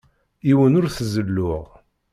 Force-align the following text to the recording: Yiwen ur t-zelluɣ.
Yiwen 0.47 0.77
ur 0.79 0.85
t-zelluɣ. 0.95 1.65